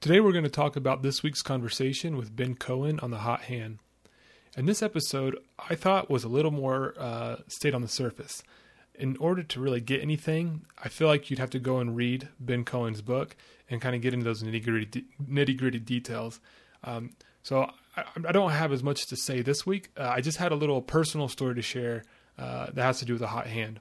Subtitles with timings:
[0.00, 3.42] Today we're going to talk about this week's conversation with Ben Cohen on the hot
[3.42, 3.80] hand.
[4.56, 5.38] And this episode,
[5.68, 8.42] I thought was a little more uh, stayed on the surface.
[8.94, 12.30] In order to really get anything, I feel like you'd have to go and read
[12.40, 13.36] Ben Cohen's book
[13.68, 16.40] and kind of get into those nitty gritty nitty gritty details.
[16.82, 17.10] Um,
[17.42, 19.90] so I, I, don't have as much to say this week.
[19.98, 22.04] Uh, I just had a little personal story to share
[22.38, 23.80] uh, that has to do with a hot hand.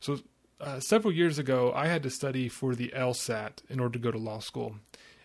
[0.00, 0.18] So
[0.60, 4.10] uh, several years ago, I had to study for the LSAT in order to go
[4.10, 4.76] to law school,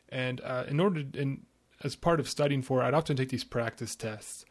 [0.10, 1.42] and uh, in order to, in,
[1.84, 4.46] as part of studying for it, I'd often take these practice tests,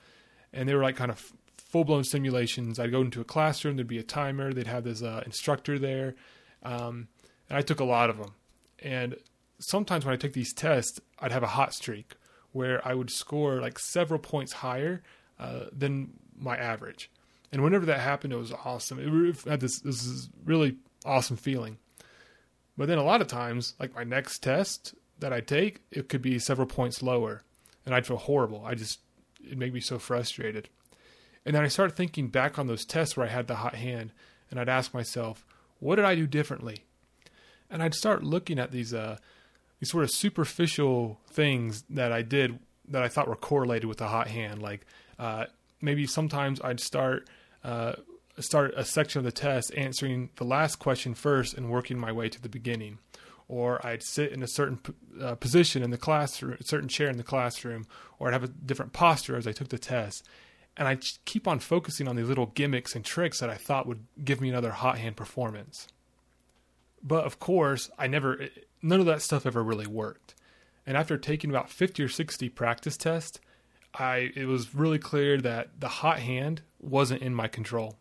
[0.53, 2.79] and they were like kind of full blown simulations.
[2.79, 6.15] I'd go into a classroom, there'd be a timer, they'd have this uh, instructor there,
[6.63, 7.09] um,
[7.49, 8.35] and I took a lot of them.
[8.81, 9.17] And
[9.59, 12.15] sometimes when I took these tests, I'd have a hot streak
[12.53, 15.03] where I would score like several points higher
[15.39, 17.11] uh, than my average.
[17.51, 18.99] And whenever that happened, it was awesome.
[19.01, 21.79] It had this this really awesome feeling.
[22.77, 26.23] But then a lot of times, like my next test that I take, it could
[26.23, 27.43] be several points lower,
[27.85, 28.65] and I'd feel horrible.
[28.65, 29.01] I just
[29.43, 30.69] it made me so frustrated.
[31.45, 34.13] And then I started thinking back on those tests where I had the hot hand,
[34.51, 35.45] and I'd ask myself,
[35.79, 36.85] what did I do differently?
[37.71, 39.19] And I'd start looking at these uh,
[39.81, 44.09] these sort of superficial things that I did that I thought were correlated with the
[44.09, 44.63] hot hand.
[44.63, 44.87] Like
[45.19, 45.47] uh,
[45.81, 47.29] maybe sometimes I'd start
[47.63, 47.95] uh,
[48.39, 52.29] start a section of the test answering the last question first and working my way
[52.29, 52.99] to the beginning.
[53.49, 54.81] Or I'd sit in a certain
[55.21, 57.87] uh, position in the classroom, a certain chair in the classroom,
[58.19, 60.27] or I'd have a different posture as I took the test.
[60.77, 64.07] And I'd keep on focusing on these little gimmicks and tricks that I thought would
[64.25, 65.87] give me another hot hand performance.
[67.03, 68.49] But of course, I never,
[68.83, 70.35] none of that stuff ever really worked.
[70.87, 73.41] And after taking about 50 or 60 practice tests,
[73.95, 77.99] I it was really clear that the hot hand wasn't in my control.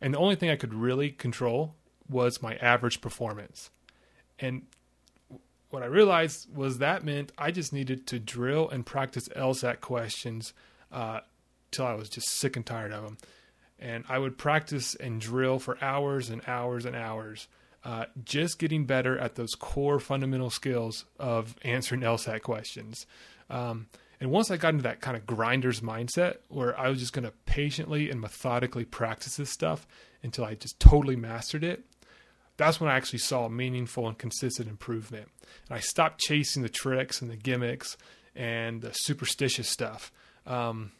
[0.00, 1.74] And the only thing I could really control
[2.08, 3.70] was my average performance.
[4.38, 4.62] And
[5.70, 10.52] what I realized was that meant I just needed to drill and practice LSAT questions
[10.92, 11.20] uh,
[11.70, 13.18] till I was just sick and tired of them.
[13.78, 17.46] And I would practice and drill for hours and hours and hours,
[17.84, 23.06] uh, just getting better at those core fundamental skills of answering LSAT questions.
[23.50, 23.88] Um,
[24.20, 27.26] and once I got into that kind of grinder's mindset where I was just going
[27.26, 29.86] to patiently and methodically practice this stuff
[30.22, 31.84] until I just totally mastered it,
[32.56, 35.28] that's when I actually saw meaningful and consistent improvement.
[35.68, 37.96] And I stopped chasing the tricks and the gimmicks
[38.34, 40.12] and the superstitious stuff.
[40.46, 40.92] Um,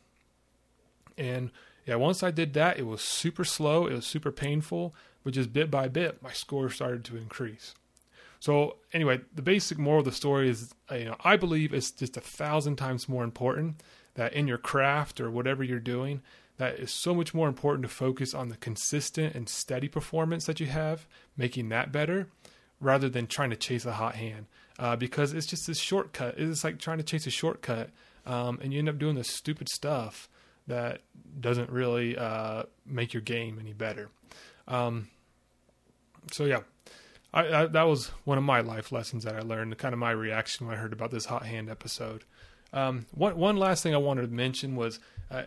[1.17, 1.51] and
[1.87, 4.95] yeah, once I did that, it was super slow, it was super painful,
[5.25, 7.75] but just bit by bit, my score started to increase.
[8.41, 11.91] So anyway, the basic moral of the story is, uh, you know, I believe it's
[11.91, 13.83] just a thousand times more important
[14.15, 16.23] that in your craft or whatever you're doing,
[16.59, 20.61] that is so much more important to focus on the consistent and steady performance that
[20.61, 21.07] you have,
[21.37, 22.29] making that better,
[22.81, 24.47] rather than trying to chase a hot hand.
[24.79, 26.35] Uh, because it's just this shortcut.
[26.37, 27.91] It's like trying to chase a shortcut,
[28.27, 30.29] um, and you end up doing this stupid stuff
[30.67, 31.01] that
[31.41, 34.11] doesn't really uh, make your game any better.
[34.69, 35.09] Um,
[36.33, 36.61] so yeah,
[37.33, 39.77] I, I, that was one of my life lessons that I learned.
[39.79, 42.25] Kind of my reaction when I heard about this hot hand episode.
[42.73, 44.99] Um, one one last thing I wanted to mention was
[45.31, 45.45] uh,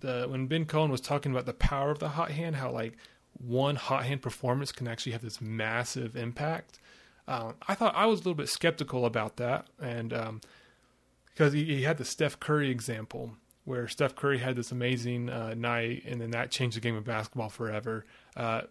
[0.00, 2.96] the when Ben Cohen was talking about the power of the hot hand, how like
[3.38, 6.78] one hot hand performance can actually have this massive impact.
[7.28, 10.40] Um, I thought I was a little bit skeptical about that, and um,
[11.26, 15.54] because he, he, had the Steph Curry example where Steph Curry had this amazing uh,
[15.54, 18.04] night, and then that changed the game of basketball forever.
[18.36, 18.62] Uh,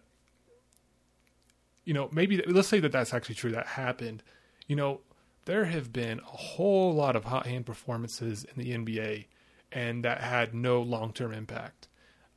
[1.84, 3.50] you know, maybe let's say that that's actually true.
[3.50, 4.22] That happened.
[4.66, 5.00] You know,
[5.46, 9.26] there have been a whole lot of hot hand performances in the NBA,
[9.72, 11.88] and that had no long term impact.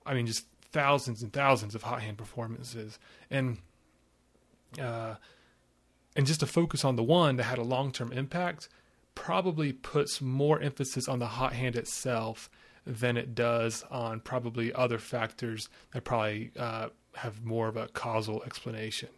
[0.06, 3.00] I mean, just thousands and thousands of hot hand performances,
[3.30, 3.58] and
[4.80, 5.16] uh,
[6.16, 8.70] and just to focus on the one that had a long term impact
[9.16, 12.50] probably puts more emphasis on the hot hand itself
[12.86, 18.44] than it does on probably other factors that probably uh, have more of a causal
[18.44, 19.10] explanation.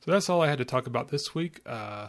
[0.00, 1.60] So that's all I had to talk about this week.
[1.64, 2.08] Uh,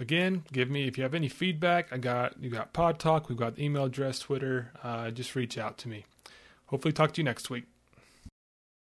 [0.00, 1.92] again, give me if you have any feedback.
[1.92, 3.28] I got you got Pod Talk.
[3.28, 4.72] We've got the email address, Twitter.
[4.82, 6.04] Uh, just reach out to me.
[6.66, 7.64] Hopefully, talk to you next week.